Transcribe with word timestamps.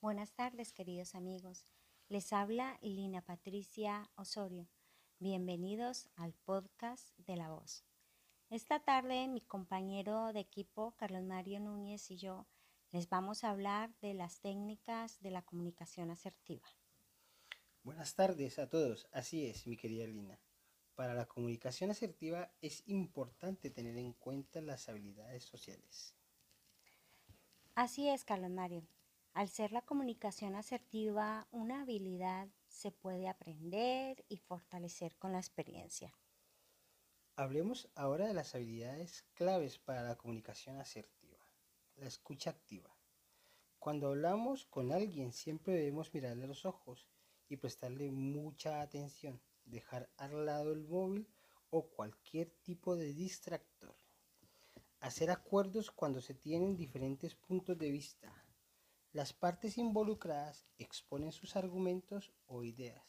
Buenas 0.00 0.32
tardes, 0.32 0.72
queridos 0.72 1.16
amigos. 1.16 1.64
Les 2.08 2.32
habla 2.32 2.78
Lina 2.82 3.20
Patricia 3.20 4.08
Osorio. 4.14 4.68
Bienvenidos 5.18 6.08
al 6.14 6.34
podcast 6.34 7.18
de 7.18 7.34
La 7.34 7.50
Voz. 7.50 7.84
Esta 8.48 8.78
tarde 8.78 9.26
mi 9.26 9.40
compañero 9.40 10.32
de 10.32 10.38
equipo, 10.38 10.94
Carlos 10.96 11.24
Mario 11.24 11.58
Núñez 11.58 12.12
y 12.12 12.16
yo, 12.16 12.46
les 12.92 13.08
vamos 13.08 13.42
a 13.42 13.50
hablar 13.50 13.92
de 14.00 14.14
las 14.14 14.38
técnicas 14.38 15.20
de 15.20 15.32
la 15.32 15.42
comunicación 15.42 16.12
asertiva. 16.12 16.68
Buenas 17.82 18.14
tardes 18.14 18.60
a 18.60 18.68
todos. 18.68 19.08
Así 19.10 19.46
es, 19.46 19.66
mi 19.66 19.76
querida 19.76 20.06
Lina. 20.06 20.38
Para 20.94 21.14
la 21.14 21.26
comunicación 21.26 21.90
asertiva 21.90 22.52
es 22.60 22.84
importante 22.86 23.68
tener 23.68 23.98
en 23.98 24.12
cuenta 24.12 24.60
las 24.60 24.88
habilidades 24.88 25.42
sociales. 25.42 26.14
Así 27.74 28.08
es, 28.08 28.24
Carlos 28.24 28.52
Mario. 28.52 28.86
Al 29.34 29.48
ser 29.48 29.72
la 29.72 29.82
comunicación 29.82 30.56
asertiva 30.56 31.46
una 31.50 31.82
habilidad, 31.82 32.48
se 32.66 32.90
puede 32.90 33.28
aprender 33.28 34.24
y 34.28 34.38
fortalecer 34.38 35.16
con 35.16 35.32
la 35.32 35.38
experiencia. 35.38 36.12
Hablemos 37.36 37.88
ahora 37.94 38.26
de 38.26 38.34
las 38.34 38.54
habilidades 38.54 39.22
claves 39.34 39.78
para 39.78 40.02
la 40.02 40.16
comunicación 40.16 40.78
asertiva. 40.78 41.38
La 41.96 42.06
escucha 42.06 42.50
activa. 42.50 42.96
Cuando 43.78 44.08
hablamos 44.08 44.66
con 44.66 44.90
alguien 44.90 45.32
siempre 45.32 45.72
debemos 45.72 46.12
mirarle 46.12 46.44
a 46.44 46.48
los 46.48 46.66
ojos 46.66 47.06
y 47.48 47.56
prestarle 47.56 48.10
mucha 48.10 48.80
atención, 48.80 49.40
dejar 49.64 50.10
al 50.16 50.46
lado 50.46 50.72
el 50.72 50.84
móvil 50.84 51.28
o 51.70 51.88
cualquier 51.88 52.50
tipo 52.62 52.96
de 52.96 53.14
distractor. 53.14 53.96
Hacer 54.98 55.30
acuerdos 55.30 55.92
cuando 55.92 56.20
se 56.20 56.34
tienen 56.34 56.76
diferentes 56.76 57.36
puntos 57.36 57.78
de 57.78 57.92
vista 57.92 58.47
las 59.12 59.32
partes 59.32 59.78
involucradas 59.78 60.66
exponen 60.76 61.32
sus 61.32 61.56
argumentos 61.56 62.32
o 62.46 62.62
ideas 62.62 63.04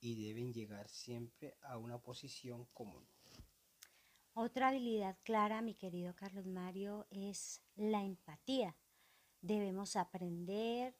y 0.00 0.26
deben 0.26 0.52
llegar 0.52 0.88
siempre 0.88 1.56
a 1.62 1.78
una 1.78 1.98
posición 1.98 2.66
común. 2.66 3.08
Otra 4.34 4.68
habilidad 4.68 5.16
clara, 5.22 5.62
mi 5.62 5.74
querido 5.74 6.14
Carlos 6.14 6.46
Mario, 6.46 7.06
es 7.10 7.62
la 7.76 8.02
empatía. 8.02 8.76
Debemos 9.40 9.96
aprender 9.96 10.96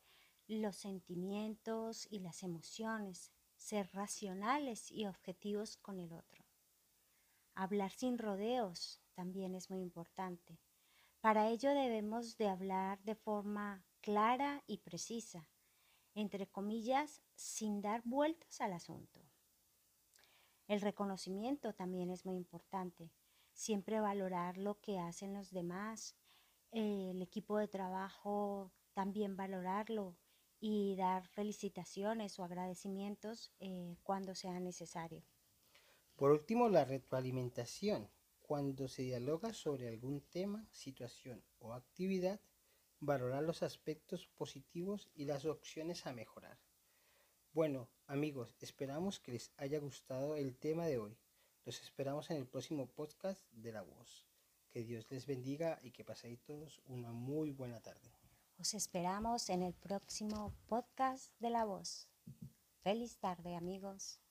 los 0.47 0.77
sentimientos 0.77 2.07
y 2.11 2.21
las 2.21 2.43
emociones, 2.43 3.33
ser 3.57 3.91
racionales 3.93 4.91
y 4.91 5.07
objetivos 5.07 5.77
con 5.77 5.99
el 5.99 6.13
otro. 6.13 6.45
Hablar 7.55 7.93
sin 7.93 8.19
rodeos 8.19 9.01
también 9.15 9.55
es 9.55 9.71
muy 9.71 9.81
importante. 9.81 10.61
Para 11.21 11.49
ello 11.49 11.71
debemos 11.71 12.37
de 12.37 12.49
hablar 12.49 13.03
de 13.03 13.15
forma 13.15 13.85
clara 14.05 14.63
y 14.67 14.81
precisa, 14.81 15.49
entre 16.15 16.47
comillas, 16.47 17.23
sin 17.37 17.81
dar 17.81 18.03
vueltas 18.05 18.61
al 18.61 18.75
asunto. 18.75 19.23
El 20.67 20.83
reconocimiento 20.83 21.73
también 21.73 22.11
es 22.11 22.27
muy 22.27 22.37
importante. 22.37 23.11
Siempre 23.55 24.01
valorar 24.01 24.59
lo 24.59 24.79
que 24.79 24.99
hacen 24.99 25.33
los 25.33 25.53
demás, 25.53 26.17
el 26.71 27.23
equipo 27.23 27.57
de 27.57 27.67
trabajo 27.67 28.75
también 28.93 29.39
valorarlo 29.39 30.19
y 30.61 30.97
dar 30.97 31.27
felicitaciones 31.27 32.39
o 32.39 32.45
agradecimientos 32.45 33.55
eh, 33.59 33.97
cuando 34.03 34.35
sea 34.35 34.61
necesario. 34.61 35.25
Por 36.15 36.31
último, 36.31 36.69
la 36.69 36.85
retroalimentación. 36.85 38.11
Cuando 38.43 38.87
se 38.87 39.01
dialoga 39.01 39.55
sobre 39.55 39.89
algún 39.89 40.21
tema, 40.21 40.69
situación 40.71 41.43
o 41.59 41.73
actividad, 41.73 42.39
valorar 43.05 43.43
los 43.43 43.63
aspectos 43.63 44.27
positivos 44.29 45.09
y 45.15 45.25
las 45.25 45.45
opciones 45.45 46.07
a 46.07 46.13
mejorar. 46.13 46.59
Bueno, 47.53 47.89
amigos, 48.07 48.57
esperamos 48.61 49.21
que 49.21 49.33
les 49.33 49.53
haya 49.57 49.79
gustado 49.79 50.37
el 50.37 50.57
tema 50.57 50.87
de 50.87 50.99
hoy. 50.99 51.19
Los 51.65 51.81
esperamos 51.81 52.31
en 52.31 52.39
el 52.39 52.47
próximo 52.47 52.87
podcast 52.87 53.47
de 53.53 53.73
La 53.73 53.83
Voz. 53.83 54.27
Que 54.71 54.83
Dios 54.83 55.07
les 55.11 55.27
bendiga 55.27 55.79
y 55.83 55.93
que 55.93 56.05
paséis 56.05 56.43
todos 56.43 56.83
una 56.87 57.13
muy 57.13 57.53
buena 57.53 57.81
tarde. 57.81 58.11
Os 58.59 58.75
esperamos 58.75 59.49
en 59.51 59.63
el 59.63 59.75
próximo 59.75 60.53
podcast 60.67 61.33
de 61.39 61.51
La 61.51 61.65
Voz. 61.65 62.09
Feliz 62.83 63.19
tarde, 63.19 63.55
amigos. 63.55 64.24